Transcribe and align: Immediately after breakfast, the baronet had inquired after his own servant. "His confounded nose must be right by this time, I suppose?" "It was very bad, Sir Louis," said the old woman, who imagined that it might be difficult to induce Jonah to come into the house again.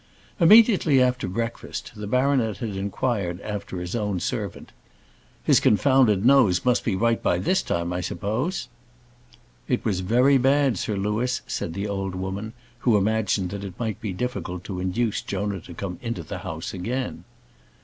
Immediately 0.39 0.99
after 0.99 1.27
breakfast, 1.27 1.91
the 1.95 2.07
baronet 2.07 2.57
had 2.57 2.75
inquired 2.75 3.39
after 3.41 3.79
his 3.79 3.95
own 3.95 4.19
servant. 4.19 4.71
"His 5.43 5.59
confounded 5.59 6.25
nose 6.25 6.65
must 6.65 6.83
be 6.83 6.95
right 6.95 7.21
by 7.21 7.37
this 7.37 7.61
time, 7.61 7.93
I 7.93 8.01
suppose?" 8.01 8.67
"It 9.67 9.85
was 9.85 9.99
very 9.99 10.39
bad, 10.39 10.79
Sir 10.79 10.97
Louis," 10.97 11.41
said 11.45 11.75
the 11.75 11.87
old 11.87 12.15
woman, 12.15 12.53
who 12.79 12.97
imagined 12.97 13.51
that 13.51 13.63
it 13.63 13.79
might 13.79 14.01
be 14.01 14.11
difficult 14.11 14.63
to 14.63 14.79
induce 14.79 15.21
Jonah 15.21 15.61
to 15.61 15.73
come 15.75 15.99
into 16.01 16.23
the 16.23 16.39
house 16.39 16.73
again. 16.73 17.23